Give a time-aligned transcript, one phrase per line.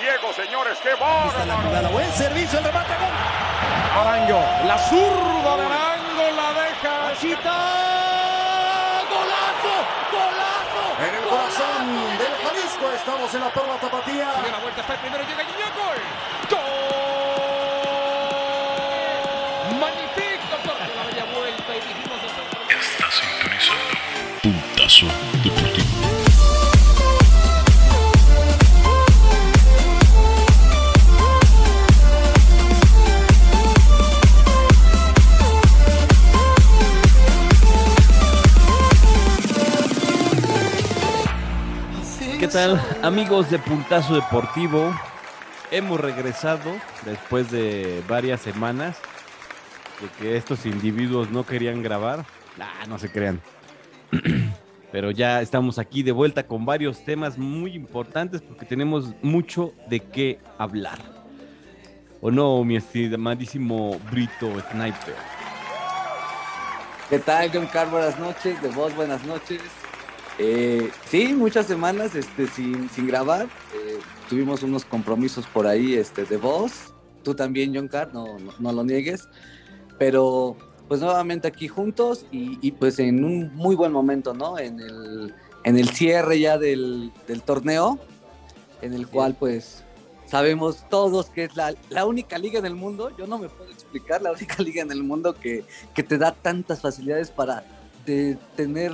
[0.00, 0.78] ciego, señores.
[0.82, 1.88] ¡Qué bárbaro!
[1.90, 3.12] Buen servicio, el remate, gol.
[4.00, 7.12] Arango, la zurda de Arango la deja.
[7.20, 7.56] Chita.
[9.10, 9.74] ¡Golazo!
[10.12, 10.84] ¡Golazo!
[11.02, 11.84] En el corazón
[12.18, 14.32] del Jalisco estamos en la perla tapatía.
[14.36, 15.98] Sigue la vuelta, está el primero, llega Guiñac, gol.
[16.50, 16.58] ¡Gol!
[19.80, 22.18] Magnífico, porque la bella vuelta y dijimos
[22.68, 23.94] Está sintonizando
[24.42, 25.06] Puntazo
[25.42, 25.77] Deportivo.
[42.48, 44.90] ¿Qué tal, amigos de Puntazo Deportivo?
[45.70, 46.72] Hemos regresado
[47.04, 48.96] después de varias semanas
[50.00, 52.24] de que estos individuos no querían grabar.
[52.88, 53.42] No se crean.
[54.92, 60.00] Pero ya estamos aquí de vuelta con varios temas muy importantes porque tenemos mucho de
[60.00, 61.00] qué hablar.
[62.22, 65.16] ¿O no, mi estimadísimo Brito Sniper?
[67.10, 67.68] ¿Qué tal, John?
[67.90, 69.60] Buenas noches, de vos, buenas noches.
[70.38, 73.46] Eh, sí, muchas semanas este, sin, sin grabar.
[73.74, 76.94] Eh, tuvimos unos compromisos por ahí este, de voz.
[77.24, 79.28] Tú también, John Carr, no, no, no lo niegues.
[79.98, 80.56] Pero
[80.88, 84.58] pues nuevamente aquí juntos y, y, pues en un muy buen momento, ¿no?
[84.58, 87.98] En el, en el cierre ya del, del torneo,
[88.80, 89.84] en el cual pues
[90.26, 93.70] sabemos todos que es la, la, única liga en el mundo, yo no me puedo
[93.70, 97.64] explicar, la única liga en el mundo que, que te da tantas facilidades para
[98.06, 98.92] de, tener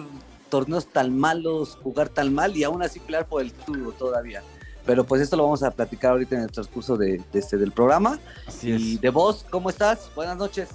[0.54, 4.40] torneos tan malos, jugar tan mal y aún así pelear por el título todavía.
[4.86, 7.72] Pero pues esto lo vamos a platicar ahorita en el transcurso de, de este, del
[7.72, 8.20] programa.
[8.46, 9.00] Así y es.
[9.00, 10.12] de vos, ¿cómo estás?
[10.14, 10.68] Buenas noches.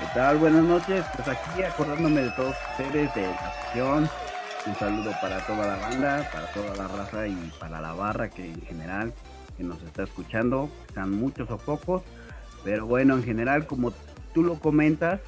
[0.00, 0.38] ¿Qué tal?
[0.38, 1.04] Buenas noches.
[1.16, 4.08] Pues aquí acordándome de todos ustedes, de la acción.
[4.64, 8.46] Un saludo para toda la banda, para toda la raza y para la barra que
[8.46, 9.12] en general
[9.58, 10.70] que nos está escuchando.
[10.88, 12.00] Están muchos o pocos.
[12.64, 13.92] Pero bueno, en general, como
[14.32, 15.20] tú lo comentas,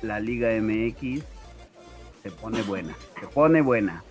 [0.00, 1.33] la Liga MX
[2.24, 2.96] se pone buena.
[3.20, 4.02] Se pone buena.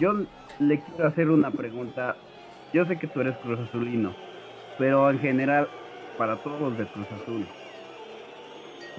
[0.00, 0.14] Yo
[0.58, 2.16] le quiero hacer una pregunta.
[2.72, 4.14] Yo sé que tú eres Cruz Azulino,
[4.78, 5.68] pero en general,
[6.16, 7.46] para todos los de Cruz Azul,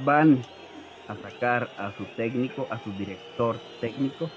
[0.06, 0.44] van
[1.08, 4.30] a sacar a su técnico, a su director técnico,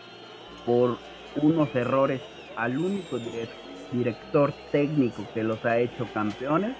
[0.64, 0.96] por
[1.36, 2.22] unos errores
[2.56, 3.48] al único dire
[3.92, 6.74] director técnico que los ha hecho campeones?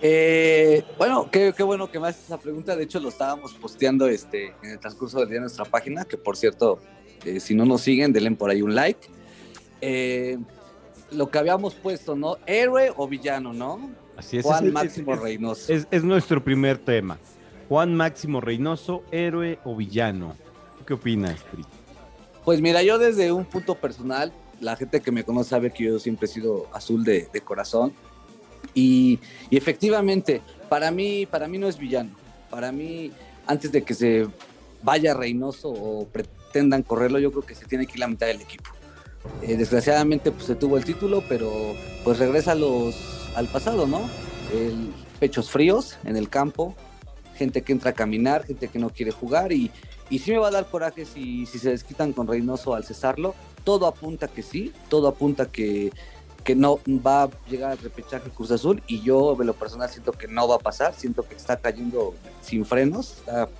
[0.00, 2.76] Eh, bueno, qué, qué, bueno que me haces esa pregunta.
[2.76, 6.16] De hecho, lo estábamos posteando este, en el transcurso del día en nuestra página, que
[6.16, 6.78] por cierto,
[7.24, 9.08] eh, si no nos siguen, denle por ahí un like.
[9.80, 10.38] Eh,
[11.10, 12.36] lo que habíamos puesto, ¿no?
[12.46, 13.90] Héroe o villano, ¿no?
[14.16, 14.44] Así es.
[14.44, 15.72] Juan es, Máximo es, Reynoso.
[15.72, 17.18] Es, es, nuestro primer tema.
[17.68, 20.36] Juan Máximo Reynoso, héroe o villano.
[20.86, 21.64] ¿Qué opinas, Pri?
[22.44, 25.98] Pues mira, yo desde un punto personal, la gente que me conoce sabe que yo
[25.98, 27.92] siempre he sido azul de, de corazón.
[28.74, 29.18] Y,
[29.50, 32.10] efectivamente, para mí, para mí no es villano.
[32.50, 33.12] Para mí,
[33.46, 34.28] antes de que se
[34.82, 38.40] vaya Reynoso o pretendan correrlo, yo creo que se tiene que ir la mitad del
[38.40, 38.70] equipo.
[39.42, 41.74] Eh, desgraciadamente, pues se tuvo el título, pero
[42.04, 42.94] pues regresa los,
[43.34, 44.08] al pasado, ¿no?
[45.18, 46.74] Pechos fríos en el campo,
[47.34, 49.70] gente que entra a caminar, gente que no quiere jugar y,
[50.08, 53.34] y sí me va a dar coraje si, si se desquitan con Reynoso al cesarlo.
[53.64, 55.92] Todo apunta que sí, todo apunta que,
[56.48, 60.12] que no va a llegar al repechaje Cruz Azul y yo de lo personal siento
[60.12, 63.50] que no va a pasar, siento que está cayendo sin frenos, está,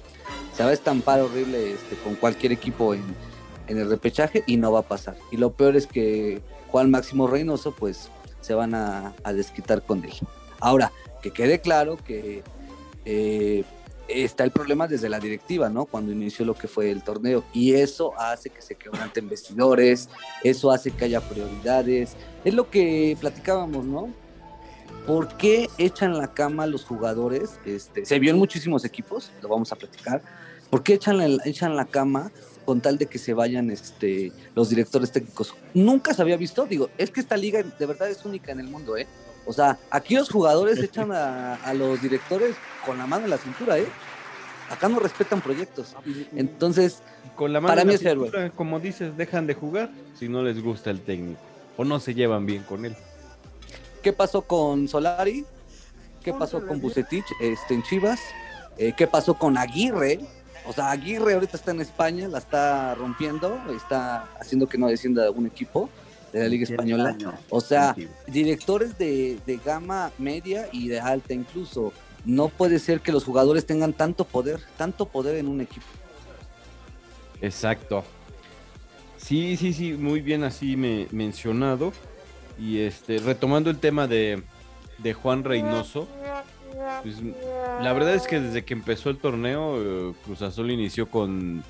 [0.54, 3.04] se va a estampar horrible este, con cualquier equipo en,
[3.66, 5.18] el repechaje y no va a pasar.
[5.30, 8.08] Y lo peor es que Juan Máximo Reynoso pues
[8.40, 10.14] se van a, a desquitar con él.
[10.58, 10.90] Ahora,
[11.20, 12.42] que quede claro que
[13.04, 13.64] eh,
[14.08, 15.84] está el problema desde la directiva, ¿no?
[15.84, 17.44] Cuando inició lo que fue el torneo.
[17.52, 20.08] Y eso hace que se quebranten vestidores,
[20.42, 22.16] eso hace que haya prioridades.
[22.44, 24.12] Es lo que platicábamos, ¿no?
[25.06, 27.58] ¿Por qué echan la cama los jugadores?
[27.64, 30.22] Este, se vio en muchísimos equipos, lo vamos a platicar.
[30.70, 32.30] ¿Por qué echan la, echan la cama
[32.66, 35.54] con tal de que se vayan este, los directores técnicos?
[35.72, 38.68] Nunca se había visto, digo, es que esta liga de verdad es única en el
[38.68, 39.06] mundo, ¿eh?
[39.48, 42.54] O sea, aquí los jugadores echan a, a, los directores
[42.84, 43.86] con la mano en la cintura, ¿eh?
[44.70, 45.96] Acá no respetan proyectos.
[46.36, 47.02] Entonces,
[47.34, 48.26] con la mano para en mí la es héroe.
[48.26, 51.40] cintura, como dices, dejan de jugar si no les gusta el técnico
[51.78, 52.94] o no se llevan bien con él.
[54.02, 55.46] ¿Qué pasó con Solari?
[56.22, 58.20] ¿Qué pasó con Bucetich este, en Chivas?
[58.76, 60.20] Eh, ¿Qué pasó con Aguirre?
[60.66, 65.24] O sea, Aguirre ahorita está en España, la está rompiendo, está haciendo que no descienda
[65.24, 65.88] algún equipo
[66.32, 67.16] de la Liga Española.
[67.50, 67.94] O sea,
[68.26, 71.92] directores de, de, gama media y de alta incluso.
[72.24, 75.86] No puede ser que los jugadores tengan tanto poder, tanto poder en un equipo.
[77.40, 78.04] Exacto.
[79.16, 81.92] Sí, sí, sí, muy bien así me, mencionado.
[82.58, 84.42] Y este, retomando el tema de,
[84.98, 86.08] de Juan Reynoso,
[87.02, 87.16] pues,
[87.82, 91.62] la verdad es que desde que empezó el torneo, eh, Cruz Azul inició con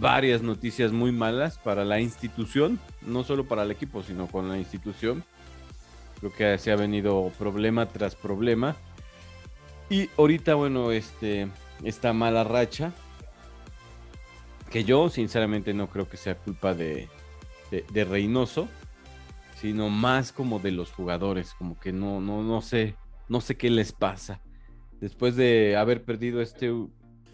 [0.00, 4.58] varias noticias muy malas para la institución, no solo para el equipo, sino con la
[4.58, 5.24] institución.
[6.20, 8.76] Creo que se ha venido problema tras problema.
[9.90, 11.48] Y ahorita, bueno, este,
[11.82, 12.92] esta mala racha,
[14.70, 17.08] que yo sinceramente no creo que sea culpa de,
[17.92, 18.68] Reynoso,
[19.60, 22.96] sino más como de los jugadores, como que no, no, no sé,
[23.28, 24.40] no sé qué les pasa.
[25.00, 26.72] Después de haber perdido este,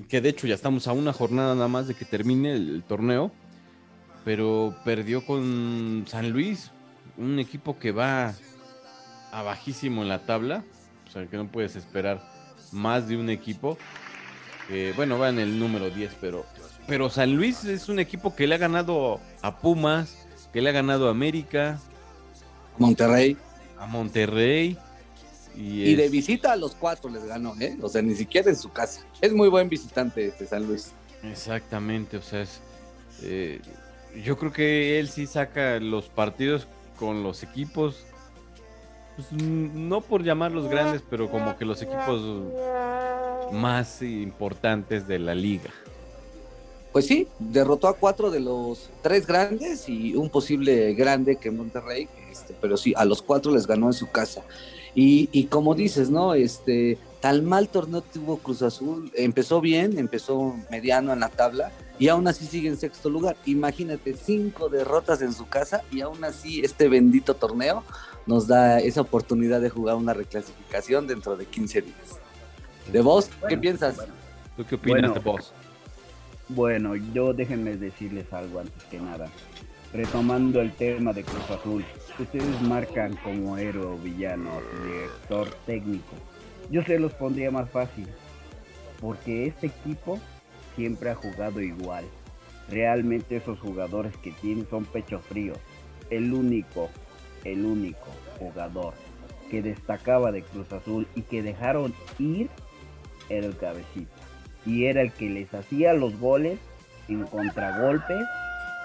[0.09, 2.83] que de hecho ya estamos a una jornada nada más de que termine el, el
[2.83, 3.33] torneo,
[4.25, 6.71] pero perdió con San Luis,
[7.17, 8.35] un equipo que va
[9.33, 10.65] a bajísimo en la tabla,
[11.07, 12.23] o sea que no puedes esperar
[12.73, 13.79] más de un equipo.
[14.97, 16.47] bueno, va en el número 10, pero,
[16.87, 20.17] pero San Luis es un equipo que le ha ganado a Pumas,
[20.53, 21.81] que le ha ganado a América,
[22.79, 23.37] Monterrey.
[23.79, 24.79] a Monterrey.
[25.57, 27.77] Y, Y de visita a los cuatro les ganó, ¿eh?
[27.83, 29.05] O sea, ni siquiera en su casa.
[29.21, 30.93] Es muy buen visitante este San Luis.
[31.23, 32.61] Exactamente, o sea, es,
[33.23, 33.61] eh,
[34.25, 36.67] yo creo que él sí saca los partidos
[36.99, 38.05] con los equipos,
[39.17, 42.23] pues, mm, no por llamarlos grandes, pero como que los equipos
[43.53, 45.71] más importantes de la liga.
[46.93, 52.09] Pues sí, derrotó a cuatro de los tres grandes y un posible grande que Monterrey,
[52.33, 54.43] este, pero sí, a los cuatro les ganó en su casa.
[54.95, 56.35] Y, y como dices, ¿no?
[56.35, 62.09] Este, tal mal torneo tuvo Cruz Azul, empezó bien, empezó mediano en la tabla y
[62.09, 63.37] aún así sigue en sexto lugar.
[63.47, 67.85] Imagínate, cinco derrotas en su casa y aún así este bendito torneo
[68.27, 71.97] nos da esa oportunidad de jugar una reclasificación dentro de 15 días.
[72.93, 73.31] ¿De vos?
[73.49, 73.97] ¿Qué piensas?
[73.97, 74.13] bueno.
[74.57, 75.15] ¿Tú qué opinas Bueno.
[75.15, 75.53] de vos?
[76.49, 79.31] Bueno, yo déjenme decirles algo antes que nada.
[79.93, 81.85] Retomando el tema de Cruz Azul,
[82.23, 84.51] ustedes marcan como héroe villano,
[84.85, 86.15] director técnico.
[86.71, 88.07] Yo se los pondría más fácil,
[89.01, 90.19] porque este equipo
[90.77, 92.05] siempre ha jugado igual.
[92.69, 95.59] Realmente esos jugadores que tienen son pechos fríos.
[96.11, 96.91] El único,
[97.45, 98.07] el único
[98.39, 98.95] jugador
[99.51, 102.49] que destacaba de Cruz Azul y que dejaron ir
[103.29, 104.31] era el cabecita
[104.67, 106.59] y era el que les hacía los goles
[107.09, 108.27] en contragolpes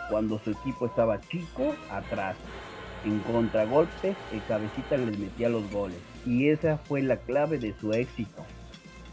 [0.10, 2.36] cuando su equipo estaba chico atrás.
[3.06, 7.94] En contragolpes el cabecita les metía los goles y esa fue la clave de su
[7.94, 8.44] éxito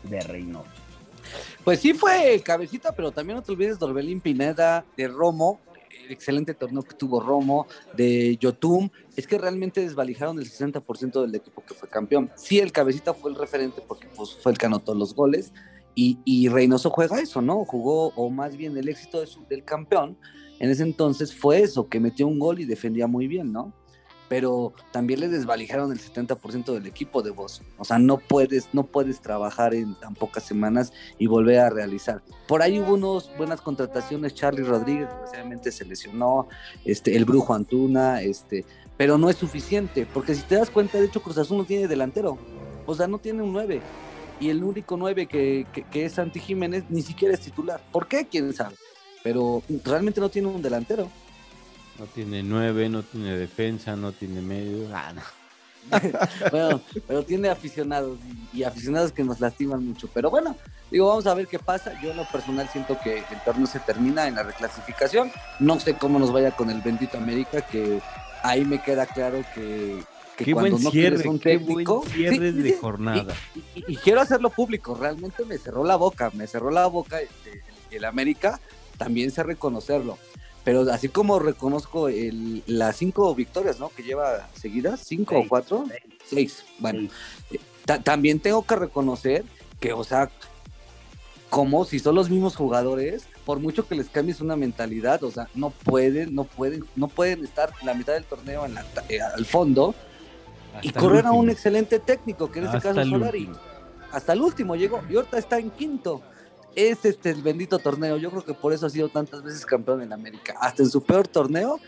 [0.04, 0.70] de Reynoso.
[1.62, 5.60] Pues sí fue el cabecita, pero también no te olvides de Orbelín Pineda, de Romo,
[6.04, 8.90] el excelente torneo que tuvo Romo, de Yotum.
[9.16, 12.30] Es que realmente desvalijaron el 60% del equipo que fue campeón.
[12.34, 15.52] Sí, el cabecita fue el referente porque pues, fue el que anotó los goles.
[15.94, 17.64] Y, y Reynoso juega eso, ¿no?
[17.64, 20.16] Jugó, o más bien el éxito del campeón
[20.62, 23.72] en ese entonces fue eso, que metió un gol y defendía muy bien, ¿no?
[24.32, 27.60] Pero también le desvalijaron el 70% del equipo de vos.
[27.76, 32.22] O sea, no puedes, no puedes trabajar en tan pocas semanas y volver a realizar.
[32.48, 36.48] Por ahí hubo unas buenas contrataciones, Charlie Rodríguez desgraciadamente se lesionó,
[36.86, 38.64] este, el Brujo Antuna, este,
[38.96, 41.86] pero no es suficiente, porque si te das cuenta, de hecho Cruz Azul no tiene
[41.86, 42.38] delantero,
[42.86, 43.82] o sea, no tiene un 9,
[44.40, 47.82] y el único 9 que, que, que es Santi Jiménez ni siquiera es titular.
[47.92, 48.26] ¿Por qué?
[48.26, 48.76] ¿Quién sabe?
[49.22, 51.10] Pero realmente no tiene un delantero.
[51.98, 54.88] No tiene nueve, no tiene defensa, no tiene medio.
[54.94, 55.22] Ah, no.
[56.52, 58.18] bueno, pero tiene aficionados
[58.52, 60.08] y, y aficionados que nos lastiman mucho.
[60.14, 60.56] Pero bueno,
[60.90, 61.92] digo, vamos a ver qué pasa.
[62.00, 65.30] Yo en lo personal siento que el torneo se termina en la reclasificación.
[65.58, 68.00] No sé cómo nos vaya con el bendito América, que
[68.42, 70.02] ahí me queda claro que,
[70.36, 72.00] que Qué cuando buen no cierre, un qué técnico.
[72.00, 73.34] buen cierre Sí, de jornada.
[73.54, 77.20] Y, y- y quiero hacerlo público, realmente me cerró la boca, me cerró la boca
[77.20, 78.60] este, el América,
[78.98, 80.16] también sé reconocerlo.
[80.64, 83.88] Pero así como reconozco el, las cinco victorias, ¿no?
[83.88, 85.84] Que lleva seguidas, cinco o cuatro,
[86.24, 86.64] seis.
[86.78, 87.08] Bueno,
[87.84, 89.44] ta- también tengo que reconocer
[89.80, 90.30] que, o sea,
[91.50, 95.48] como si son los mismos jugadores, por mucho que les cambies una mentalidad, o sea,
[95.54, 99.44] no pueden, no pueden, no pueden estar la mitad del torneo en la eh, al
[99.44, 99.94] fondo
[100.80, 103.50] y Hasta correr a un excelente técnico, que en este Hasta caso es Solari.
[104.12, 106.22] Hasta el último llegó y ahorita está en quinto.
[106.74, 108.16] Es este el bendito torneo.
[108.16, 110.54] Yo creo que por eso ha sido tantas veces campeón en América.
[110.60, 111.78] Hasta en su peor torneo.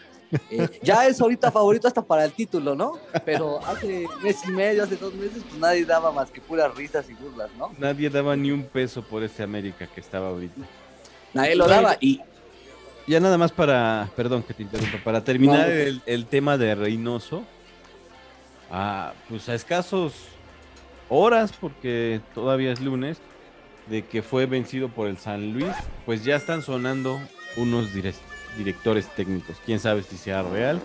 [0.50, 2.98] eh, ya es ahorita favorito hasta para el título, ¿no?
[3.24, 7.08] Pero hace mes y medio, hace dos meses, pues nadie daba más que puras risas
[7.08, 7.72] y burlas, ¿no?
[7.78, 10.60] Nadie daba ni un peso por este América que estaba ahorita.
[11.34, 11.96] Nadie lo daba.
[12.00, 12.20] Y
[13.06, 15.80] Ya nada más para, perdón que te interrumpa, para terminar No, no.
[15.80, 17.44] el, el tema de Reynoso,
[18.70, 20.14] ah, pues a escasos
[21.08, 23.18] horas, porque todavía es lunes,
[23.88, 25.72] de que fue vencido por el San Luis,
[26.06, 27.20] pues ya están sonando
[27.56, 28.14] unos direc-
[28.56, 29.56] directores técnicos.
[29.64, 30.80] Quién sabe si sea real.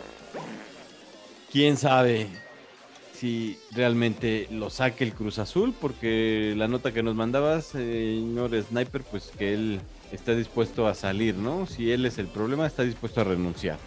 [1.51, 2.27] Quién sabe
[3.13, 9.01] si realmente lo saque el Cruz Azul, porque la nota que nos mandabas, señor Sniper,
[9.03, 11.65] pues que él está dispuesto a salir, ¿no?
[11.65, 13.77] Si él es el problema, está dispuesto a renunciar.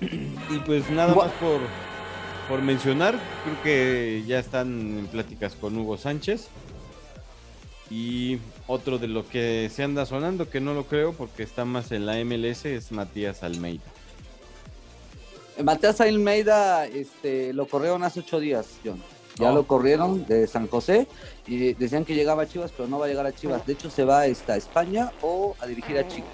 [0.00, 1.60] Y pues nada más por,
[2.48, 6.48] por mencionar, creo que ya están en pláticas con Hugo Sánchez.
[7.94, 11.92] Y otro de lo que se anda sonando, que no lo creo porque está más
[11.92, 13.82] en la MLS, es Matías Almeida.
[15.62, 19.02] Matías Almeida este, lo corrieron hace ocho días, John.
[19.38, 19.54] Ya Oh.
[19.54, 21.06] lo corrieron de San José
[21.46, 23.66] y decían que llegaba a Chivas, pero no va a llegar a Chivas.
[23.66, 26.30] De hecho, se va esta, a España o a dirigir a Chivas.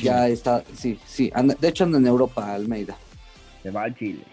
[0.00, 1.30] Ya está, sí, sí.
[1.34, 2.96] anda- de hecho, anda en Europa, Almeida.
[3.64, 4.24] Se va al Chile.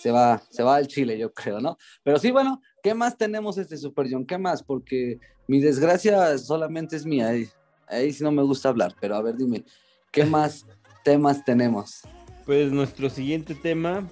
[0.00, 1.76] Se va, se va al Chile, yo creo, ¿no?
[2.02, 4.24] Pero sí, bueno, ¿qué más tenemos este Super John?
[4.24, 4.62] ¿Qué más?
[4.62, 7.28] Porque mi desgracia solamente es mía.
[7.28, 7.48] Ahí,
[7.88, 9.64] ahí sí no me gusta hablar, pero a ver, dime,
[10.10, 10.66] ¿qué más
[11.04, 12.02] temas tenemos?
[12.46, 14.08] Pues nuestro siguiente tema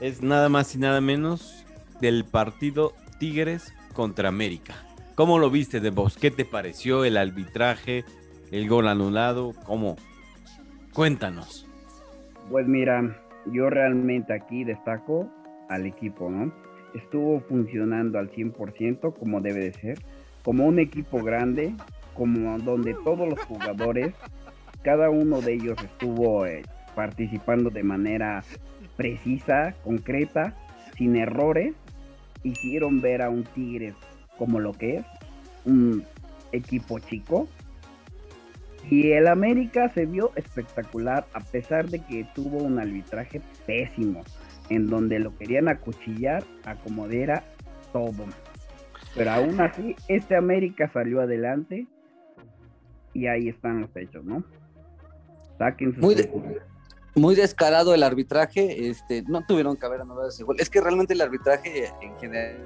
[0.00, 1.64] es nada más y nada menos
[2.00, 4.74] del partido Tigres contra América.
[5.14, 6.16] ¿Cómo lo viste de vos?
[6.16, 8.04] ¿Qué te pareció el arbitraje,
[8.52, 9.52] el gol anulado?
[9.64, 9.96] ¿Cómo?
[10.94, 11.66] Cuéntanos.
[12.48, 15.28] Pues mira, yo realmente aquí destaco
[15.68, 16.52] al equipo, ¿no?
[16.94, 19.98] Estuvo funcionando al 100% como debe de ser,
[20.42, 21.74] como un equipo grande,
[22.14, 24.14] como donde todos los jugadores,
[24.82, 26.62] cada uno de ellos estuvo eh,
[26.94, 28.42] participando de manera
[28.96, 30.54] precisa, concreta,
[30.96, 31.74] sin errores,
[32.42, 33.94] hicieron ver a un Tigres
[34.36, 35.06] como lo que es,
[35.64, 36.04] un
[36.52, 37.48] equipo chico,
[38.90, 44.24] y el América se vio espectacular a pesar de que tuvo un arbitraje pésimo,
[44.70, 47.44] en donde lo querían acuchillar, acomodera
[47.92, 48.24] todo.
[49.14, 51.86] Pero aún así, este América salió adelante
[53.14, 54.44] y ahí están los hechos, ¿no?
[55.58, 56.30] Saquen sus Muy de-.
[57.14, 60.56] Muy descarado el arbitraje, este, no tuvieron que haber anulado ese gol.
[60.60, 62.58] Es que realmente el arbitraje en general,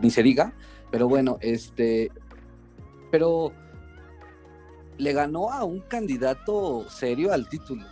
[0.00, 0.52] ni se diga,
[0.92, 2.12] pero bueno, este,
[3.10, 3.52] pero
[4.98, 7.84] le ganó a un candidato serio al título.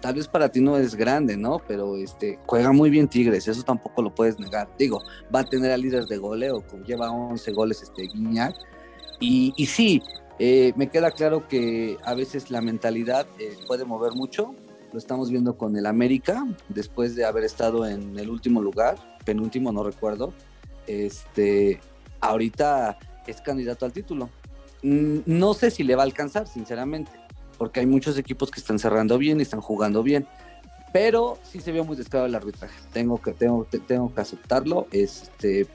[0.00, 1.60] Tal vez para ti no es grande, ¿no?
[1.66, 4.68] Pero este juega muy bien Tigres, eso tampoco lo puedes negar.
[4.78, 5.02] Digo,
[5.34, 8.56] va a tener al líder de goleo, lleva 11 goles este Guiñac.
[9.20, 10.02] Y, y sí,
[10.38, 14.54] eh, me queda claro que a veces la mentalidad eh, puede mover mucho.
[14.90, 19.70] Lo estamos viendo con el América, después de haber estado en el último lugar, penúltimo,
[19.70, 20.32] no recuerdo.
[20.86, 21.78] Este,
[22.20, 24.30] ahorita es candidato al título.
[24.82, 27.12] Mm, No sé si le va a alcanzar, sinceramente,
[27.60, 30.26] porque hay muchos equipos que están cerrando bien y están jugando bien.
[30.94, 32.74] Pero sí se vio muy descarado el arbitraje.
[32.90, 34.86] Tengo que, tengo, te- tengo que aceptarlo.
[34.92, 35.66] Este,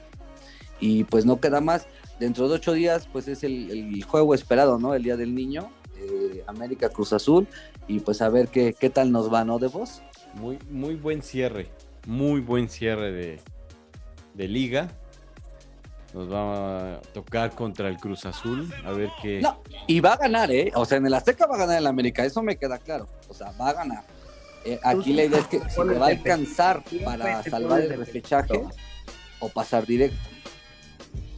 [0.80, 1.86] y pues no queda más.
[2.18, 4.94] Dentro de ocho días, pues es el, el juego esperado, ¿no?
[4.94, 7.46] El Día del Niño, eh, América Cruz Azul.
[7.86, 9.60] Y pues a ver qué, qué tal nos va, ¿no?
[9.60, 10.02] De vos.
[10.34, 11.68] Muy, muy buen cierre.
[12.04, 13.40] Muy buen cierre de,
[14.34, 14.90] de liga.
[16.16, 18.72] Nos va a tocar contra el Cruz Azul.
[18.86, 19.38] A ver qué.
[19.42, 20.72] No, y va a ganar, ¿eh?
[20.74, 23.06] O sea, en el Azteca va a ganar el América, eso me queda claro.
[23.28, 24.02] O sea, va a ganar.
[24.64, 28.62] Eh, aquí la idea es que si le va a alcanzar para salvar el repechaje
[29.40, 30.16] o pasar directo.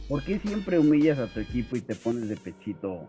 [0.07, 3.05] ¿Por qué siempre humillas a tu equipo y te pones de pechito?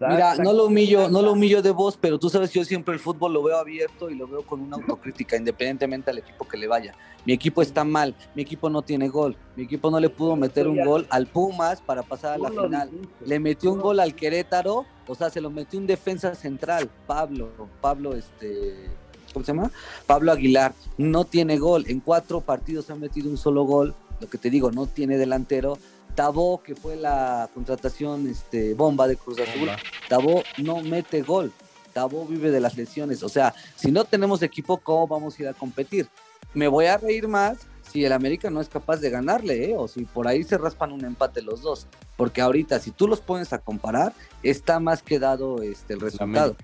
[0.00, 2.94] Mira, no lo humillo, no lo humillo de vos, pero tú sabes que yo siempre
[2.94, 6.56] el fútbol lo veo abierto y lo veo con una autocrítica, independientemente al equipo que
[6.56, 6.94] le vaya.
[7.24, 10.66] Mi equipo está mal, mi equipo no tiene gol, mi equipo no le pudo meter
[10.66, 12.90] un gol al Pumas para pasar a la final.
[13.24, 17.50] Le metió un gol al Querétaro, o sea, se lo metió un defensa central, Pablo,
[17.80, 18.90] Pablo, este,
[19.32, 19.70] ¿cómo se llama?
[20.06, 24.38] Pablo Aguilar, no tiene gol, en cuatro partidos ha metido un solo gol, lo que
[24.38, 25.78] te digo, no tiene delantero.
[26.14, 29.70] Tabó, que fue la contratación este, bomba de Cruz Azul,
[30.08, 31.52] Tabó no mete gol.
[31.92, 33.22] Tabó vive de las lesiones.
[33.22, 36.08] O sea, si no tenemos equipo, ¿cómo vamos a ir a competir?
[36.54, 37.58] Me voy a reír más
[37.90, 39.74] si el América no es capaz de ganarle, ¿eh?
[39.76, 41.86] o si por ahí se raspan un empate los dos.
[42.16, 46.56] Porque ahorita, si tú los pones a comparar, está más que dado este, el resultado.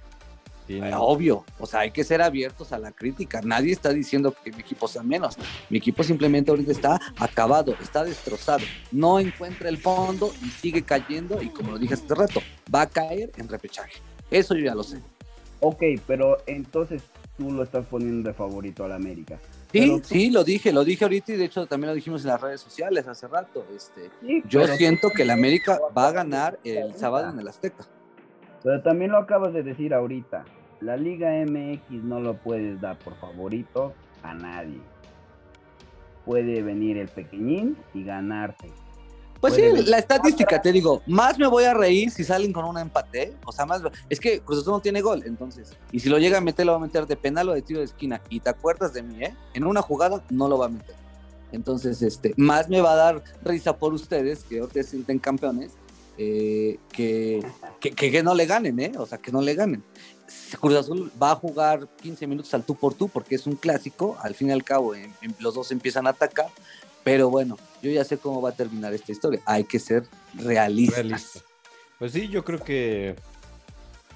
[0.68, 3.40] Tiene- Obvio, o sea, hay que ser abiertos a la crítica.
[3.42, 5.37] Nadie está diciendo que mi equipo sea menos.
[5.70, 8.60] Mi equipo simplemente ahorita está acabado, está destrozado.
[8.92, 11.42] No encuentra el fondo y sigue cayendo.
[11.42, 12.40] Y como lo dije hace rato,
[12.72, 13.94] va a caer en repechaje.
[14.30, 14.98] Eso yo ya lo sé.
[15.60, 17.02] Ok, pero entonces
[17.38, 19.38] tú lo estás poniendo de favorito al América.
[19.72, 22.28] Sí, Pero sí, lo dije, lo dije ahorita y de hecho también lo dijimos en
[22.28, 23.64] las redes sociales hace rato.
[23.75, 27.48] Este, Sí, yo pero- siento que el América va a ganar el sábado en el
[27.48, 27.87] Azteca.
[28.62, 30.44] Pero también lo acabas de decir ahorita.
[30.80, 33.92] La Liga MX no lo puedes dar por favorito
[34.23, 34.80] a nadie.
[36.25, 38.70] Puede venir el pequeñín y ganarte.
[39.40, 42.76] Pues sí, la estadística, te digo, más me voy a reír si salen con un
[42.76, 46.18] empate, o sea, más, es que Cruz Azul no tiene gol, entonces, y si lo
[46.18, 48.40] llega a meter, lo va a meter de penal o de tiro de esquina, y
[48.40, 49.32] te acuerdas de mí, ¿eh?
[49.54, 50.97] En una jugada no lo va a meter.
[51.52, 55.70] Entonces, este, más me va a dar risa por ustedes, que ahora se sienten campeones,
[56.18, 57.47] eh, que,
[57.78, 58.92] que, que- que no le ganen, ¿eh?
[58.99, 59.85] O sea, que no le ganen.
[60.61, 64.16] Cruz Azul va a jugar 15 minutos al tú por tú porque es un clásico,
[64.23, 64.92] al fin y al cabo
[65.38, 66.49] los dos empiezan a atacar,
[67.04, 70.04] pero bueno, yo ya sé cómo va a terminar esta historia, hay que ser
[70.35, 70.99] realistas.
[70.99, 71.40] Realista.
[71.99, 73.16] Pues sí, yo creo que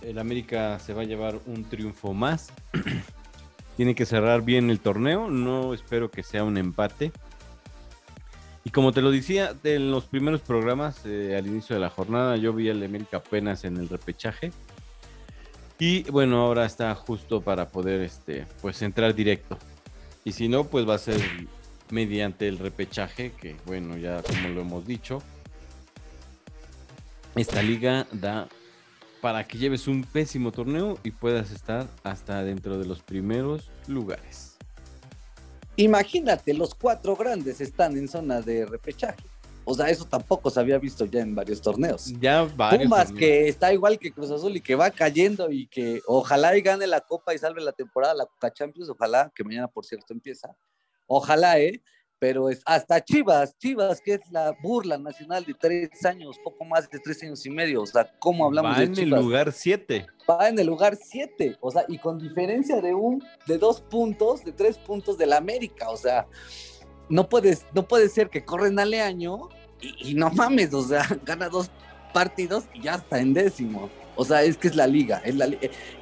[0.02, 2.52] el América se va a llevar un triunfo más.
[3.76, 5.30] Tiene que cerrar bien el torneo.
[5.30, 7.12] No espero que sea un empate.
[8.64, 12.36] Y como te lo decía en los primeros programas eh, al inicio de la jornada,
[12.36, 14.52] yo vi al América apenas en el repechaje.
[15.84, 19.58] Y bueno, ahora está justo para poder este, pues entrar directo.
[20.22, 21.20] Y si no, pues va a ser
[21.90, 25.20] mediante el repechaje, que bueno, ya como lo hemos dicho,
[27.34, 28.48] esta liga da
[29.20, 34.56] para que lleves un pésimo torneo y puedas estar hasta dentro de los primeros lugares.
[35.74, 39.31] Imagínate, los cuatro grandes están en zona de repechaje.
[39.64, 42.12] O sea, eso tampoco se había visto ya en varios torneos.
[42.20, 43.18] Ya varios Pumas, torneos.
[43.18, 46.86] que está igual que Cruz Azul y que va cayendo y que ojalá y gane
[46.86, 50.54] la Copa y salve la temporada, la Copa Champions, ojalá, que mañana por cierto empieza.
[51.06, 51.82] Ojalá, ¿eh?
[52.18, 56.88] Pero es hasta Chivas, Chivas, que es la burla nacional de tres años, poco más
[56.88, 57.82] de tres años y medio.
[57.82, 59.22] O sea, ¿cómo hablamos va de en el Chivas?
[59.22, 60.06] lugar 7.
[60.30, 64.44] va en el lugar 7, o sea, y con diferencia de un, de dos puntos,
[64.44, 66.28] de tres puntos del América, o sea,
[67.12, 69.50] no puedes, no puede ser que corren al año
[69.82, 71.70] y, y no mames, o sea, gana dos
[72.14, 73.90] partidos y ya está en décimo.
[74.16, 75.48] O sea, es que es la liga, es la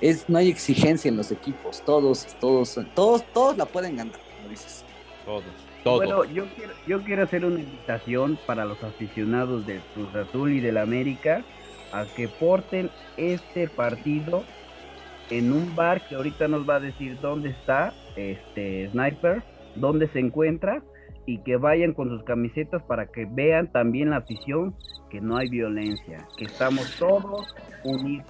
[0.01, 4.51] es, no hay exigencia en los equipos, todos, todos, todos, todos la pueden ganar, como
[4.51, 4.85] dices.
[5.25, 5.43] Todos.
[5.83, 5.99] Todos.
[5.99, 10.61] Bueno, yo quiero, yo quiero hacer una invitación para los aficionados del Cruz Azul y
[10.61, 11.43] del América
[11.93, 14.45] a que porten este partido
[15.31, 19.43] en un bar que ahorita nos va a decir dónde está este Sniper,
[19.75, 20.83] dónde se encuentra
[21.31, 24.75] y que vayan con sus camisetas para que vean también la afición
[25.11, 28.27] que no hay violencia, que estamos todos unidos.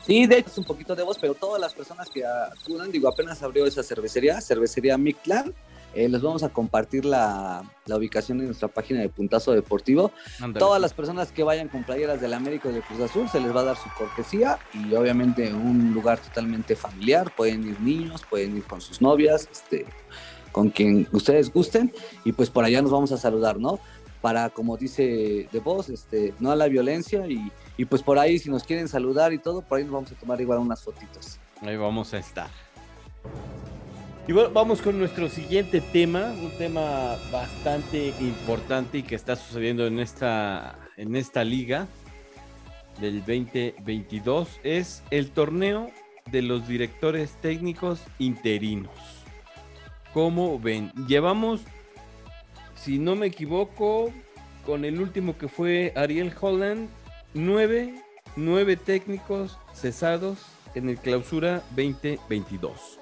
[0.00, 3.08] Sí, de hecho es un poquito de voz, pero todas las personas que acudan, digo,
[3.08, 5.54] apenas abrió esa cervecería, cervecería Mictlán,
[5.94, 10.12] eh, les vamos a compartir la, la ubicación en nuestra página de Puntazo Deportivo.
[10.58, 13.54] Todas las personas que vayan con playeras del América y de Cruz Azul se les
[13.54, 17.32] va a dar su cortesía y obviamente un lugar totalmente familiar.
[17.34, 19.86] Pueden ir niños, pueden ir con sus novias, este,
[20.52, 21.92] con quien ustedes gusten
[22.24, 23.80] y pues por allá nos vamos a saludar, ¿no?
[24.20, 28.38] Para, como dice De Voz, este, no a la violencia y, y pues por ahí
[28.38, 31.38] si nos quieren saludar y todo, por ahí nos vamos a tomar igual unas fotitos.
[31.62, 32.50] Ahí vamos a estar.
[34.28, 39.86] Y bueno, vamos con nuestro siguiente tema, un tema bastante importante y que está sucediendo
[39.86, 41.86] en esta, en esta liga
[43.00, 44.60] del 2022.
[44.64, 45.90] Es el torneo
[46.30, 48.92] de los directores técnicos interinos.
[50.12, 50.92] ¿Cómo ven?
[51.06, 51.62] Llevamos,
[52.74, 54.12] si no me equivoco,
[54.66, 56.90] con el último que fue Ariel Holland,
[57.32, 57.94] nueve,
[58.36, 60.36] nueve técnicos cesados
[60.74, 62.97] en el clausura 2022.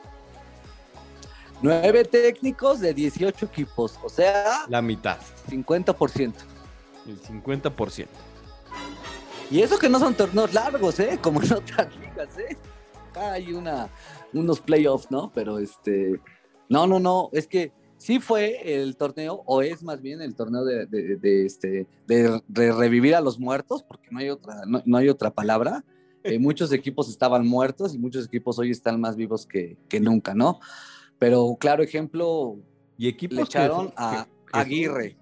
[1.63, 6.33] Nueve técnicos de 18 equipos, o sea, La mitad, 50%.
[7.07, 8.07] el 50%.
[9.51, 11.19] Y eso que no son torneos largos, ¿eh?
[11.23, 12.57] Como en otras ligas, ¿eh?
[13.11, 13.89] Acá hay una,
[14.33, 15.31] unos playoffs, ¿no?
[15.35, 16.21] Pero este,
[16.69, 20.65] no, no, no, es que sí fue el torneo, o es más bien el torneo
[20.65, 24.83] de, de- de, este, de, de revivir a los muertos, porque no hay otra, no,
[24.85, 25.85] no hay otra palabra.
[26.25, 30.35] Eh, muchos equipos estaban muertos y muchos equipos hoy están más vivos que, que nunca,
[30.35, 30.59] ¿no?
[31.19, 32.57] Pero claro ejemplo,
[32.99, 35.17] Y equipos le que- echaron a que- que- Aguirre.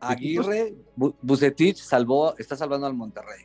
[0.00, 3.44] Aguirre, Bu- Bucetich salvó, está salvando al Monterrey.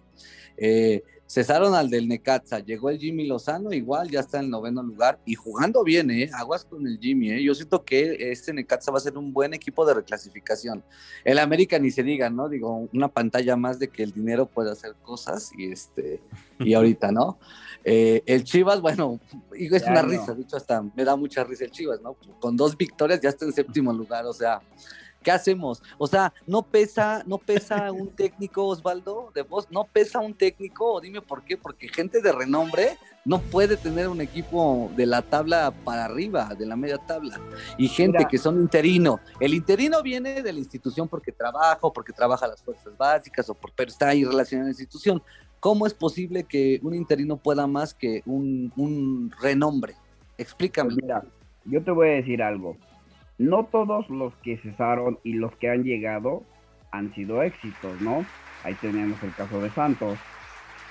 [0.57, 4.83] Eh, cesaron al del Necaxa, llegó el Jimmy Lozano, igual ya está en el noveno
[4.83, 6.29] lugar y jugando bien, ¿eh?
[6.33, 7.43] Aguas con el Jimmy, ¿eh?
[7.43, 10.83] Yo siento que este Necaxa va a ser un buen equipo de reclasificación.
[11.23, 12.49] El América ni se diga, ¿no?
[12.49, 16.21] Digo, una pantalla más de que el dinero puede hacer cosas y este,
[16.59, 17.39] y ahorita, ¿no?
[17.83, 19.19] Eh, el Chivas, bueno,
[19.53, 20.09] es Ya una no.
[20.09, 22.15] risa, de hecho hasta me da mucha risa el Chivas, ¿no?
[22.39, 24.61] Con dos victorias ya está en séptimo lugar, o sea,
[25.23, 25.81] ¿qué hacemos?
[25.97, 31.01] O sea, no pesa, no pesa un técnico, Osvaldo, de vos, no pesa un técnico,
[31.01, 35.73] dime por qué, porque gente de renombre no puede tener un equipo de la tabla
[35.85, 37.39] para arriba, de la media tabla,
[37.77, 38.29] y gente Mira.
[38.29, 39.19] que son interino.
[39.39, 43.53] El interino viene de la institución porque trabaja, o porque trabaja las fuerzas básicas, o
[43.53, 45.23] por, pero está ahí relacionado a la institución.
[45.59, 49.95] ¿Cómo es posible que un interino pueda más que un, un renombre?
[50.37, 50.89] Explícame.
[50.89, 51.23] Pues mira,
[51.63, 52.75] yo te voy a decir algo.
[53.37, 56.43] No todos los que cesaron y los que han llegado
[56.91, 58.25] han sido éxitos, ¿no?
[58.63, 60.17] Ahí tenemos el caso de Santos.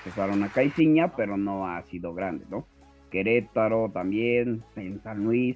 [0.03, 2.67] Cesaron a Caiciña, pero no ha sido grande, ¿no?
[3.09, 5.55] Querétaro también, en San Luis,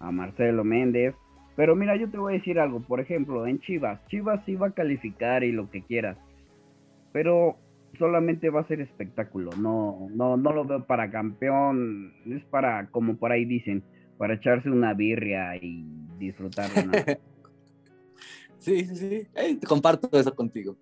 [0.00, 1.14] a Marcelo Méndez.
[1.54, 4.68] Pero mira, yo te voy a decir algo, por ejemplo, en Chivas, Chivas sí va
[4.68, 6.16] a calificar y lo que quieras,
[7.10, 7.56] pero
[7.98, 13.16] solamente va a ser espectáculo, no, no, no lo veo para campeón, es para, como
[13.16, 13.82] por ahí dicen,
[14.18, 15.84] para echarse una birria y
[16.18, 16.70] disfrutar.
[16.86, 16.92] ¿no?
[18.60, 19.60] Sí, sí, sí.
[19.66, 20.76] Comparto eso contigo.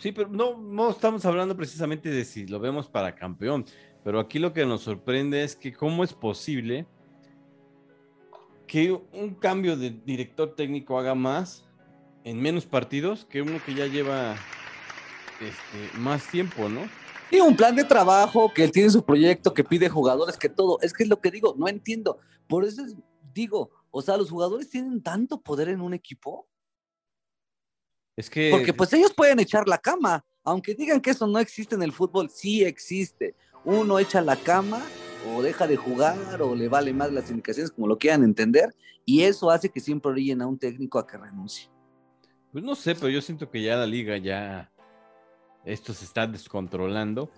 [0.00, 3.64] Sí, pero no, no estamos hablando precisamente de si lo vemos para campeón,
[4.04, 6.86] pero aquí lo que nos sorprende es que cómo es posible
[8.66, 11.66] que un cambio de director técnico haga más
[12.24, 14.34] en menos partidos que uno que ya lleva
[15.40, 16.82] este, más tiempo, ¿no?
[17.30, 20.78] Tiene un plan de trabajo, que él tiene su proyecto, que pide jugadores, que todo.
[20.80, 22.18] Es que es lo que digo, no entiendo.
[22.46, 22.96] Por eso es-
[23.34, 26.48] digo, o sea, los jugadores tienen tanto poder en un equipo.
[28.16, 30.24] Es que Porque pues ellos pueden echar la cama.
[30.42, 33.34] Aunque digan que eso no existe en el fútbol, sí existe.
[33.64, 34.82] Uno echa la cama
[35.30, 38.74] o deja de jugar o le vale más las indicaciones, como lo quieran entender.
[39.04, 41.68] Y eso hace que siempre orillen a un técnico a que renuncie.
[42.50, 44.72] Pues no sé, pero yo siento que ya la liga ya
[45.64, 47.30] esto se está descontrolando.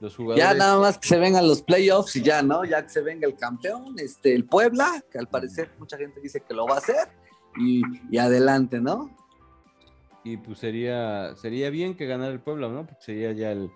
[0.00, 2.64] Los jugadores Ya nada más que se vengan los playoffs y ya, ¿no?
[2.64, 6.40] Ya que se venga el campeón, este, el Puebla, que al parecer mucha gente dice
[6.40, 7.08] que lo va a hacer,
[7.58, 9.10] y, y adelante, ¿no?
[10.24, 12.86] y pues sería sería bien que ganara el Puebla, ¿no?
[12.86, 13.70] Porque sería ya el,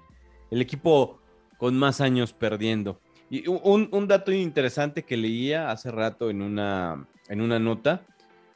[0.50, 1.18] el equipo
[1.56, 3.00] con más años perdiendo.
[3.30, 8.02] Y un, un dato interesante que leía hace rato en una en una nota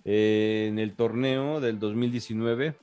[0.05, 2.77] eh, en el torneo del 2019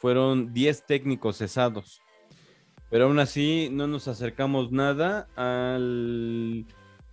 [0.00, 2.00] fueron 10 técnicos cesados.
[2.90, 6.66] Pero aún así no nos acercamos nada al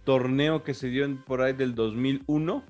[0.06, 2.64] torneo que se dio en- por ahí del 2001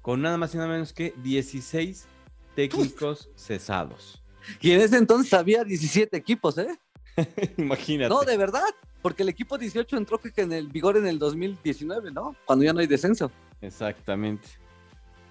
[0.00, 2.06] con nada más y nada menos que 16
[2.54, 4.22] técnicos cesados.
[4.60, 6.78] Y en ese entonces había 17 equipos, ¿eh?
[7.58, 8.08] Imagínate.
[8.08, 8.62] No, de verdad,
[9.02, 12.36] porque el equipo 18 entró en el vigor en el 2019, ¿no?
[12.46, 13.30] Cuando ya no hay descenso.
[13.60, 14.48] Exactamente.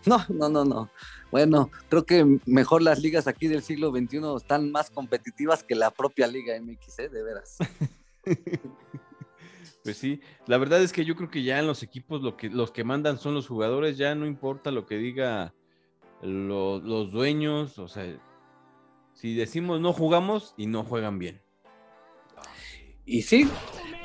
[0.07, 0.89] No, no, no, no.
[1.31, 5.91] Bueno, creo que mejor las ligas aquí del siglo XXI están más competitivas que la
[5.91, 7.09] propia Liga MX, ¿eh?
[7.09, 7.57] De veras.
[9.83, 12.49] Pues sí, la verdad es que yo creo que ya en los equipos lo que,
[12.49, 15.53] los que mandan son los jugadores, ya no importa lo que diga
[16.21, 18.05] lo- los dueños, o sea,
[19.13, 21.41] si decimos no jugamos y no juegan bien.
[23.05, 23.49] Y sí,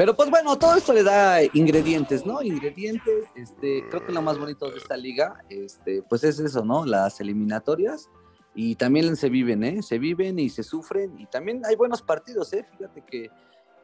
[0.02, 2.42] pero pues bueno, todo esto le da ingredientes, ¿no?
[2.42, 6.84] Ingredientes, este, creo que lo más bonito de esta liga, este, pues es eso, ¿no?
[6.84, 8.10] Las eliminatorias
[8.52, 9.80] y también se viven, ¿eh?
[9.80, 12.66] Se viven y se sufren y también hay buenos partidos, ¿eh?
[12.72, 13.30] Fíjate que,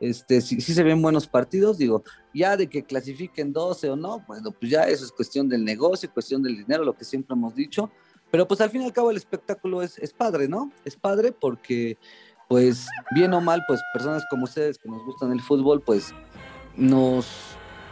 [0.00, 2.02] este, sí, sí se ven buenos partidos, digo,
[2.34, 6.12] ya de que clasifiquen 12 o no, bueno, pues ya eso es cuestión del negocio,
[6.12, 7.92] cuestión del dinero, lo que siempre hemos dicho,
[8.28, 10.72] pero pues al fin y al cabo el espectáculo es, es padre, ¿no?
[10.84, 11.96] Es padre porque
[12.48, 16.14] pues bien o mal, pues personas como ustedes que nos gustan el fútbol, pues
[16.76, 17.26] nos,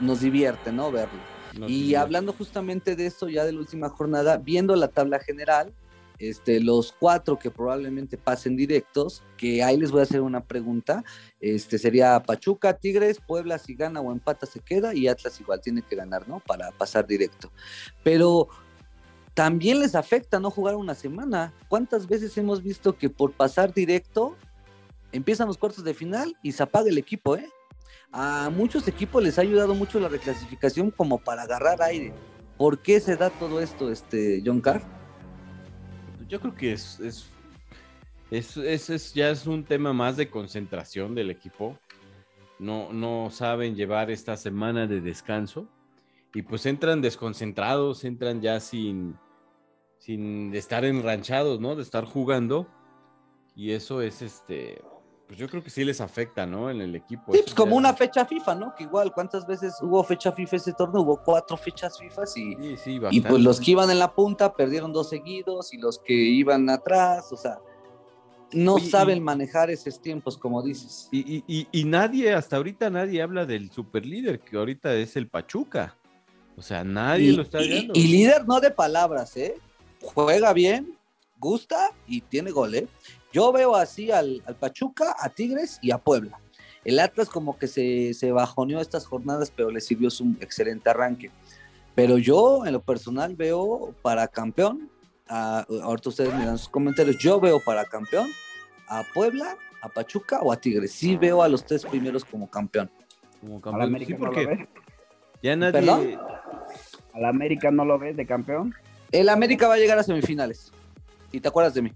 [0.00, 0.90] nos divierte, ¿no?
[0.90, 1.20] Verlo.
[1.68, 5.72] Y hablando justamente de esto ya de la última jornada, viendo la tabla general,
[6.18, 11.04] este, los cuatro que probablemente pasen directos, que ahí les voy a hacer una pregunta,
[11.40, 15.82] este, sería Pachuca, Tigres, Puebla si gana o empata se queda y Atlas igual tiene
[15.82, 16.40] que ganar, ¿no?
[16.40, 17.50] Para pasar directo.
[18.02, 18.48] Pero
[19.34, 21.52] también les afecta no jugar una semana.
[21.68, 24.36] ¿Cuántas veces hemos visto que por pasar directo
[25.12, 27.48] empiezan los cuartos de final y se apaga el equipo, ¿eh?
[28.12, 32.12] A muchos equipos les ha ayudado mucho la reclasificación como para agarrar aire.
[32.56, 34.82] ¿Por qué se da todo esto, este, John Carr?
[36.28, 37.26] Yo creo que es, es,
[38.30, 41.78] es, es- es- ya es un tema más de concentración del equipo.
[42.58, 45.68] No, no saben llevar esta semana de descanso
[46.34, 49.16] y pues entran desconcentrados, entran ya sin,
[49.98, 51.76] sin estar enranchados, ¿no?
[51.76, 52.66] De estar jugando.
[53.54, 54.80] Y eso es este,
[55.26, 56.70] pues yo creo que sí les afecta, ¿no?
[56.70, 57.32] En el equipo.
[57.32, 58.74] Sí, pues como ya- una fecha FIFA, ¿no?
[58.76, 61.02] Que igual, ¿cuántas veces hubo fecha FIFA ese torneo?
[61.02, 64.52] Hubo cuatro fechas FIFA y, Sí, sí, y pues los que iban en la punta
[64.54, 67.58] perdieron dos seguidos y los que iban atrás, o sea,
[68.52, 71.08] no Oye, y- saben manejar esos tiempos, como dices.
[71.10, 75.96] Y, y- y- nadie, hasta ahorita nadie habla del superlíder, que ahorita es el Pachuca.
[76.56, 77.92] O sea, nadie lo está viendo.
[77.96, 79.56] y líder no de palabras, ¿eh?
[80.00, 80.96] Juega bien,
[81.38, 82.86] gusta y tiene gol, ¿eh?
[83.36, 86.40] Yo veo así al, al Pachuca, a Tigres y a Puebla.
[86.86, 91.30] El Atlas como que se, se bajoneó estas jornadas, pero le sirvió su excelente arranque.
[91.94, 94.88] Pero yo, en lo personal, veo para campeón,
[95.28, 98.26] a- ahorita ustedes me dan sus comentarios, yo veo para campeón
[98.88, 100.92] a Puebla, a Pachuca o a Tigres.
[100.92, 102.90] Sí veo a los tres primeros como campeón.
[103.42, 103.82] como campeón.
[103.82, 104.42] América Sí, no lo
[105.42, 105.72] ya nadie.
[105.72, 106.18] ¿Perdón?
[107.12, 108.72] ¿Al América no lo ves de campeón?
[109.12, 110.72] El América va a llegar a semifinales.
[111.32, 111.92] Y te acuerdas de mí.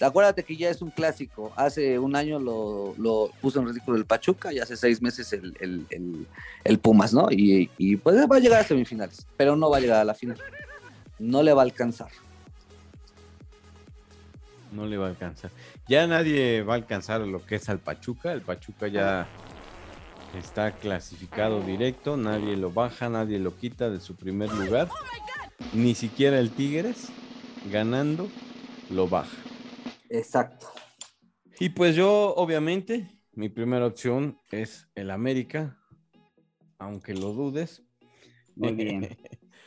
[0.00, 1.52] Te acuérdate que ya es un clásico.
[1.56, 7.12] Hace un año lo, puso en ridículo el Pachuca y hace seis meses el, Pumas,
[7.12, 7.28] ¿no?
[7.30, 10.38] Y pues va a llegar a semifinales, pero no va a llegar a la final.
[11.18, 12.08] No le va a alcanzar.
[14.72, 15.50] No le va a alcanzar.
[15.86, 18.32] Ya nadie va a alcanzar lo que es al Pachuca.
[18.32, 19.28] El Pachuca ya
[20.34, 22.16] está clasificado directo.
[22.16, 24.88] Nadie lo baja, nadie lo quita de su primer lugar.
[25.74, 27.08] Ni siquiera el Tigres,
[27.70, 28.30] ganando,
[28.88, 29.49] lo baja.
[30.10, 30.66] Exacto.
[31.58, 35.78] Y pues yo, obviamente, mi primera opción es el América.
[36.78, 37.82] Aunque lo dudes.
[38.56, 39.16] Muy bien.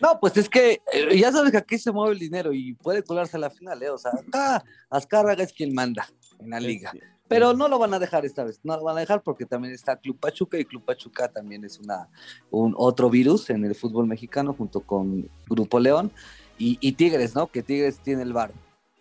[0.01, 3.03] No, pues es que eh, ya sabes que aquí se mueve el dinero y puede
[3.03, 3.89] colarse a la final, ¿eh?
[3.89, 6.07] O sea, acá Azcárraga es quien manda
[6.39, 6.91] en la liga.
[7.27, 9.73] Pero no lo van a dejar esta vez, no lo van a dejar porque también
[9.73, 12.09] está Club Pachuca y Club Pachuca también es una,
[12.51, 16.11] un otro virus en el fútbol mexicano junto con Grupo León
[16.57, 17.47] y, y Tigres, ¿no?
[17.47, 18.53] Que Tigres tiene el varo.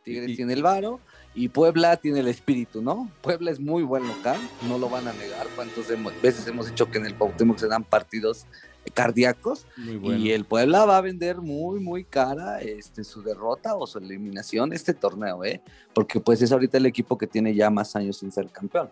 [0.02, 1.00] Tigres Y- tiene el varo
[1.34, 3.10] y Puebla tiene el espíritu, ¿no?
[3.22, 4.38] Puebla es muy buen local,
[4.68, 5.46] no lo van a negar.
[5.54, 5.86] ¿Cuántas
[6.20, 8.46] veces hemos dicho que en el Cuauhtémoc se dan partidos
[8.92, 9.66] cardíacos?
[9.76, 10.18] Muy bueno.
[10.20, 14.72] Y el Puebla va a vender muy, muy cara este, su derrota o su eliminación
[14.72, 15.62] este torneo, ¿eh?
[15.94, 18.90] Porque pues es ahorita el equipo que tiene ya más años sin ser campeón.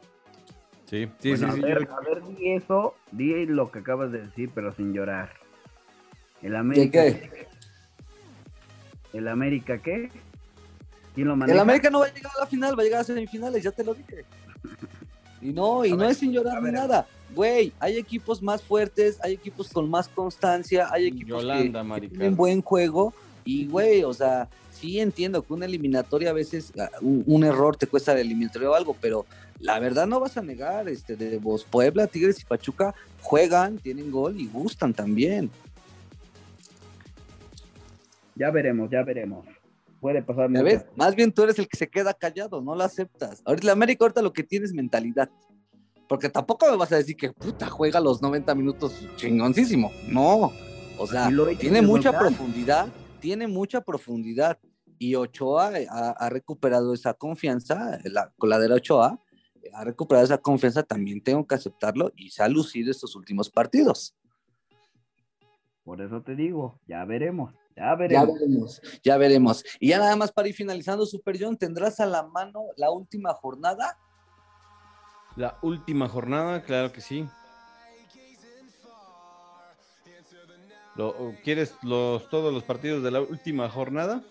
[0.86, 3.80] Sí, sí, Bueno, sí, sí, a, ver, yo- a ver, di eso, di lo que
[3.80, 5.30] acabas de decir, pero sin llorar.
[6.42, 7.46] ¿El América qué?
[9.12, 10.10] ¿El América qué?
[11.14, 11.54] ¿Quién lo maneja?
[11.54, 13.70] El América no va a llegar a la final, va a llegar a semifinales, ya
[13.72, 14.24] te lo dije.
[15.42, 17.06] Y no, y A no ver, es sin llorar ni nada.
[17.34, 21.88] Güey, hay equipos más fuertes, hay equipos con más constancia, hay equipos que- Yolanda, que,
[21.88, 22.18] Maricarmen.
[22.18, 23.14] tienen buen juego.
[23.44, 27.76] Y, güey, o sea, sí entiendo que una eliminatoria a veces, ah, un, un error
[27.76, 29.24] te cuesta la eliminatoria o algo, pero
[29.60, 34.10] la verdad no vas a negar, este, de vos, Puebla, Tigres y Pachuca juegan, tienen
[34.10, 35.50] gol y gustan también.
[38.34, 39.44] Ya veremos, ya veremos.
[40.00, 40.86] Puede pasar ¿Ya ves?
[40.96, 43.42] Más bien tú eres el que se queda callado, no lo aceptas.
[43.44, 45.30] Ahorita la América ahorita lo que tiene es mentalidad.
[46.08, 49.92] Porque tampoco me vas a decir que puta juega los 90 minutos chingoncísimo.
[50.08, 50.52] No.
[50.98, 52.88] O sea, lo tiene mucha profundidad,
[53.20, 54.58] tiene mucha profundidad.
[54.98, 59.18] Y Ochoa eh, ha, ha recuperado esa confianza, la coladera Ochoa
[59.62, 63.48] eh, ha recuperado esa confianza, también tengo que aceptarlo y se ha lucido estos últimos
[63.48, 64.14] partidos.
[65.84, 68.34] Por eso te digo, ya veremos, ya Ya veremos.
[68.34, 69.64] veremos, ya veremos.
[69.78, 73.32] Y ya nada más para ir finalizando, Super John, ¿tendrás a la mano la última
[73.34, 73.98] jornada?
[75.36, 77.26] La última jornada, claro que sí.
[80.96, 84.22] Lo- ¿Quieres los, todos los partidos de la última jornada?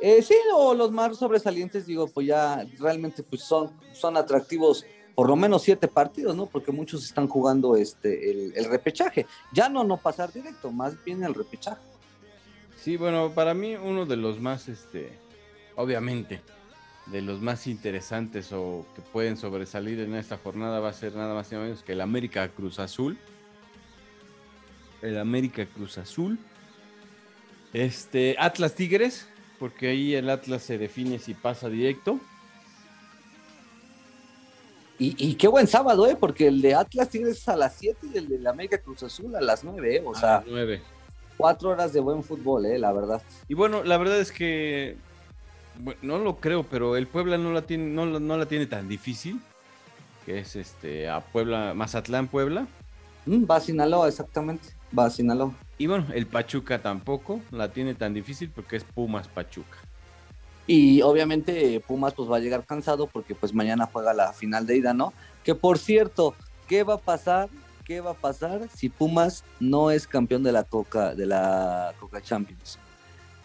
[0.00, 5.28] Eh, sí, o los más sobresalientes, digo, pues ya realmente pues son, son atractivos por
[5.28, 6.46] lo menos siete partidos, ¿no?
[6.46, 9.26] Porque muchos están jugando este el, el repechaje.
[9.52, 11.80] Ya no no pasar directo, más bien el repechaje.
[12.84, 15.08] Sí, bueno, para mí uno de los más, este,
[15.74, 16.42] obviamente,
[17.06, 21.32] de los más interesantes o que pueden sobresalir en esta jornada va a ser nada
[21.32, 23.16] más y nada menos que el América Cruz Azul.
[25.00, 26.38] El América Cruz Azul.
[27.72, 32.20] Este, Atlas Tigres, porque ahí el Atlas se define si pasa directo.
[34.98, 36.16] Y, y qué buen sábado, ¿eh?
[36.20, 39.02] Porque el de Atlas Tigres es a las 7 y el de la América Cruz
[39.04, 40.02] Azul a las 9, ¿eh?
[40.04, 40.82] O a sea, las nueve.
[41.36, 42.78] Cuatro horas de buen fútbol, ¿eh?
[42.78, 43.22] La verdad.
[43.48, 44.96] Y bueno, la verdad es que
[45.78, 48.88] bueno, no lo creo, pero el Puebla no la tiene, no, no la tiene tan
[48.88, 49.40] difícil.
[50.24, 52.66] Que es este a Puebla, Mazatlán, Puebla.
[53.26, 54.68] Mm, va a Sinaloa, exactamente.
[54.96, 55.52] Va a Sinaloa.
[55.76, 59.78] Y bueno, el Pachuca tampoco la tiene tan difícil porque es Pumas Pachuca.
[60.66, 64.78] Y obviamente Pumas pues va a llegar cansado porque pues mañana juega la final de
[64.78, 65.12] ida, ¿no?
[65.42, 66.34] Que por cierto,
[66.68, 67.50] ¿qué va a pasar?
[67.84, 72.22] ¿Qué va a pasar si Pumas no es campeón de la Coca de la Coca
[72.22, 72.78] Champions?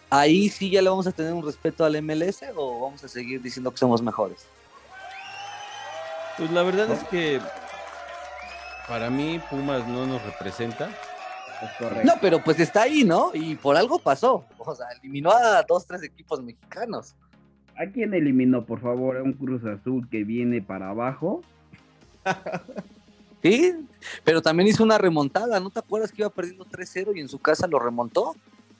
[0.08, 3.42] Ahí sí ya le vamos a tener un respeto al MLS o vamos a seguir
[3.42, 4.46] diciendo que somos mejores.
[6.38, 7.38] Pues la verdad es que
[8.88, 10.88] para mí Pumas no nos representa.
[11.78, 12.06] Correcto.
[12.06, 13.32] No, pero pues está ahí, ¿no?
[13.34, 14.46] Y por algo pasó.
[14.56, 17.14] O sea, eliminó a dos, tres equipos mexicanos.
[17.76, 21.42] ¿A quién eliminó, por favor, a un Cruz Azul que viene para abajo?
[23.42, 23.74] Sí,
[24.24, 25.60] pero también hizo una remontada.
[25.60, 28.34] ¿No te acuerdas que iba perdiendo 3-0 y en su casa lo remontó?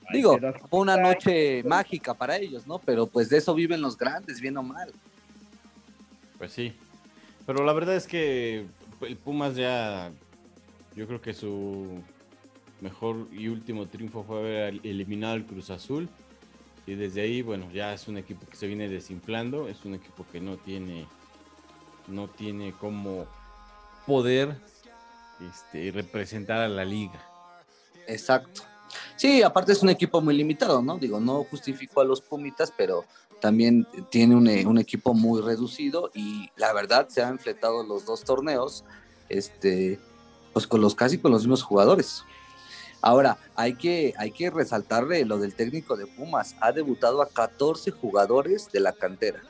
[0.07, 2.79] Ay, Digo, fue una noche mágica para ellos, ¿no?
[2.79, 4.93] Pero pues de eso viven los grandes, bien o mal.
[6.37, 6.73] Pues sí.
[7.47, 8.67] Pero la verdad es que
[9.01, 10.13] el Pumas ya,
[10.95, 12.03] yo creo que su
[12.81, 16.09] mejor y último triunfo fue haber eliminado al Cruz Azul.
[16.87, 20.27] Y desde ahí, bueno, ya es un equipo que se viene desinflando, es un equipo
[20.31, 21.07] que no tiene,
[22.09, 23.27] no tiene como
[24.11, 24.57] poder
[25.49, 27.25] este, representar a la liga.
[28.09, 28.63] Exacto.
[29.15, 30.99] Sí, aparte es un equipo muy limitado, ¿no?
[30.99, 33.05] Digo, no justifico a los Pumitas, pero
[33.41, 38.25] también tiene un, un, equipo muy reducido y la verdad se han enfrentado los dos
[38.25, 38.85] torneos,
[39.29, 40.01] este,
[40.53, 42.25] pues con los casi con los mismos jugadores.
[43.01, 46.57] Ahora, hay que, hay que resaltarle lo del técnico de Pumas.
[46.61, 49.41] Ha debutado a 14 jugadores de la cantera.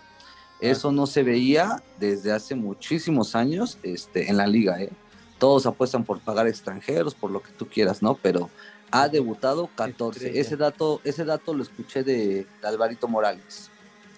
[0.61, 4.81] Eso no se veía desde hace muchísimos años este, en la liga.
[4.81, 4.91] ¿eh?
[5.39, 8.15] Todos apuestan por pagar extranjeros, por lo que tú quieras, ¿no?
[8.15, 8.51] Pero
[8.91, 10.39] ha debutado 14.
[10.39, 13.71] Ese dato, ese dato lo escuché de, de Alvarito Morales,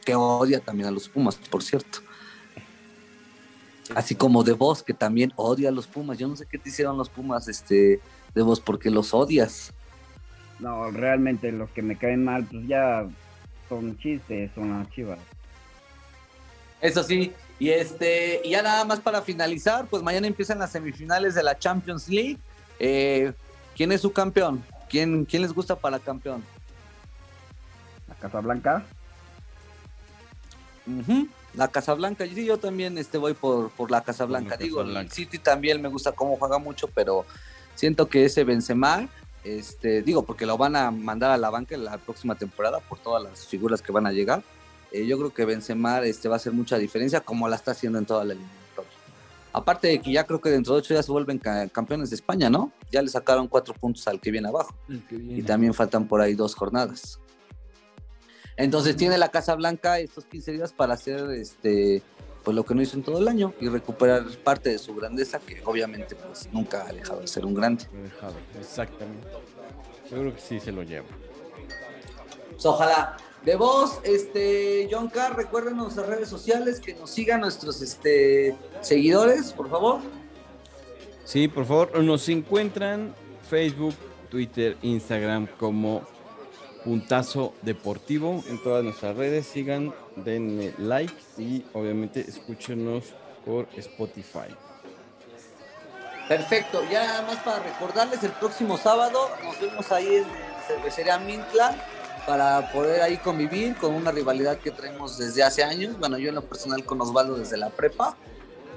[0.05, 2.01] que odia también a los Pumas, por cierto.
[3.95, 6.19] Así como de vos, que también odia a los Pumas.
[6.19, 8.01] Yo no sé qué te hicieron los Pumas, este,
[8.35, 9.73] de vos, porque los odias.
[10.59, 13.07] No, realmente los que me caen mal, pues ya
[13.69, 15.19] son chistes, son las chivas.
[16.83, 21.35] Eso sí, y este, y ya nada más para finalizar, pues mañana empiezan las semifinales
[21.35, 22.39] de la Champions League.
[22.79, 23.33] Eh,
[23.77, 24.63] ¿Quién es su campeón?
[24.91, 26.45] ¿Quién, ¿Quién les gusta para campeón?
[28.09, 28.85] La Casa Blanca.
[30.87, 31.29] Uh -huh.
[31.55, 34.57] La Casablanca, sí, yo también este, voy por, por la Casablanca.
[34.57, 37.27] Digo, el City también me gusta cómo juega mucho, pero
[37.75, 39.09] siento que ese Benzema,
[39.45, 42.99] este, digo, porque lo van a mandar a la banca en la próxima temporada por
[42.99, 44.43] todas las figuras que van a llegar.
[44.93, 47.99] Eh, yo creo que Benzema este, va a hacer mucha diferencia, como la está haciendo
[47.99, 48.91] en toda la eliminatoria.
[49.53, 52.17] Aparte de que ya creo que dentro de ocho días se vuelven ca campeones de
[52.17, 52.73] España, ¿no?
[52.91, 54.75] Ya le sacaron cuatro puntos al que viene abajo.
[55.09, 55.39] Que viene.
[55.39, 57.21] Y también faltan por ahí dos jornadas.
[58.57, 62.03] Entonces tiene la Casa Blanca estos 15 días para hacer este
[62.45, 65.39] pues lo que no hizo en todo el año y recuperar parte de su grandeza
[65.39, 67.85] que obviamente pues nunca ha dejado de ser un grande.
[68.59, 69.29] Exactamente.
[70.11, 71.07] Yo creo que sí se lo lleva.
[72.51, 73.17] Pues ojalá.
[73.45, 79.53] De vos, este, John Carr, recuerden nuestras redes sociales, que nos sigan nuestros este, seguidores,
[79.53, 80.01] por favor.
[81.25, 83.13] Sí, por favor, nos encuentran
[83.51, 83.95] Facebook,
[84.31, 86.03] Twitter, Instagram como
[86.85, 89.47] Puntazo Deportivo en todas nuestras redes.
[89.47, 93.07] Sigan, denle like y obviamente escúchenos
[93.45, 94.55] por Spotify.
[96.29, 100.25] Perfecto, ya nada más para recordarles, el próximo sábado nos vemos ahí en
[100.69, 101.77] Cervecería Mintla
[102.27, 105.99] para poder ahí convivir con una rivalidad que traemos desde hace años.
[105.99, 108.17] Bueno, yo en lo personal con Osvaldo desde la prepa.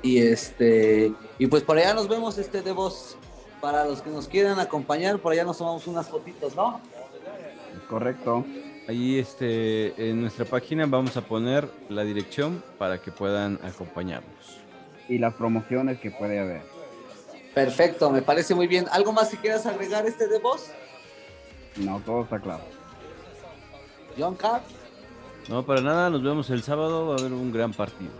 [0.01, 3.17] Y este y pues por allá nos vemos este de voz.
[3.61, 6.79] Para los que nos quieran acompañar, por allá nos tomamos unas fotitos, ¿no?
[7.89, 8.45] Correcto.
[8.87, 14.59] Ahí este, en nuestra página vamos a poner la dirección para que puedan acompañarnos.
[15.09, 16.61] Y las promociones que puede haber.
[17.55, 18.85] Perfecto, me parece muy bien.
[18.91, 20.69] ¿Algo más que quieras agregar este de voz?
[21.77, 22.63] No, todo está claro.
[24.17, 24.73] John Caps.
[25.47, 28.11] No, para nada, nos vemos el sábado, va a haber un gran partido.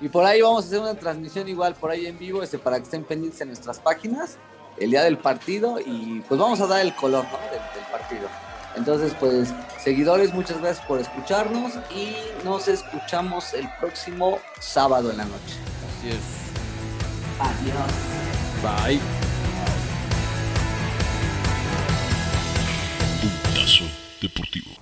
[0.00, 2.78] Y por ahí vamos a hacer una transmisión igual, por ahí en vivo, este, para
[2.78, 4.38] que estén pendientes en nuestras páginas,
[4.78, 8.28] el día del partido, y pues vamos a dar el color del, partido.
[8.76, 9.52] Entonces, pues,
[9.82, 15.56] seguidores, muchas gracias por escucharnos y nos escuchamos el próximo sábado en la noche.
[15.98, 16.38] Así es.
[17.40, 18.18] Adiós.
[18.62, 19.00] Bye.
[23.20, 23.84] Puntazo
[24.20, 24.77] Deportivo.